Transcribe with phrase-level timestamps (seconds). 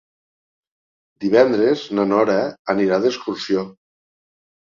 [1.25, 2.37] Divendres na Nora
[2.75, 3.67] anirà d'excursió.